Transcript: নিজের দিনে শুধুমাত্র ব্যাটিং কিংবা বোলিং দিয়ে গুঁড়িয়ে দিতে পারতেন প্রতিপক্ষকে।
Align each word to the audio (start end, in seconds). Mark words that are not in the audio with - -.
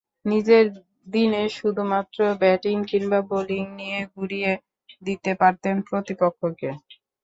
নিজের 0.25 0.65
দিনে 1.07 1.43
শুধুমাত্র 1.57 2.19
ব্যাটিং 2.41 2.77
কিংবা 2.89 3.19
বোলিং 3.29 3.63
দিয়ে 3.79 3.99
গুঁড়িয়ে 4.13 4.51
দিতে 5.01 5.31
পারতেন 5.41 5.75
প্রতিপক্ষকে। 5.87 6.69